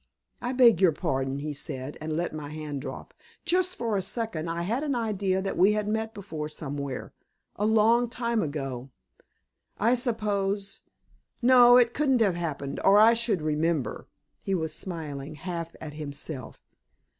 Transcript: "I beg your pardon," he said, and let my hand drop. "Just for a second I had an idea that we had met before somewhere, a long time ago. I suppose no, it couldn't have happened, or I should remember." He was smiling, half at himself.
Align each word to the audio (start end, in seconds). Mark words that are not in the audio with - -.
"I 0.41 0.51
beg 0.51 0.81
your 0.81 0.93
pardon," 0.93 1.37
he 1.37 1.53
said, 1.53 1.95
and 2.01 2.17
let 2.17 2.33
my 2.33 2.49
hand 2.49 2.81
drop. 2.81 3.13
"Just 3.45 3.75
for 3.75 3.95
a 3.95 4.01
second 4.01 4.49
I 4.49 4.63
had 4.63 4.83
an 4.83 4.95
idea 4.95 5.43
that 5.43 5.55
we 5.55 5.73
had 5.73 5.87
met 5.87 6.15
before 6.15 6.49
somewhere, 6.49 7.13
a 7.55 7.67
long 7.67 8.09
time 8.09 8.41
ago. 8.41 8.89
I 9.79 9.93
suppose 9.93 10.81
no, 11.39 11.77
it 11.77 11.93
couldn't 11.93 12.21
have 12.21 12.33
happened, 12.33 12.79
or 12.83 12.97
I 12.97 13.13
should 13.13 13.43
remember." 13.43 14.07
He 14.41 14.55
was 14.55 14.73
smiling, 14.73 15.35
half 15.35 15.75
at 15.79 15.93
himself. 15.93 16.59